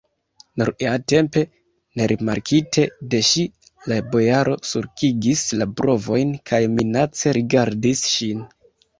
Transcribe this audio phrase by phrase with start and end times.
[0.59, 1.41] Nur iatempe,
[1.99, 3.43] nerimarkite de ŝi,
[3.91, 8.41] la bojaro sulkigis la brovojn kaj minace rigardis ŝin.